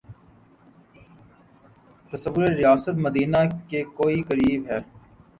[2.11, 3.37] تصور ریاست مدینہ
[3.69, 4.79] کے کوئی قریب ہے۔